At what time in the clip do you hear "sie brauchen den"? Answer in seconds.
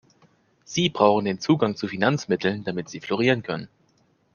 0.65-1.39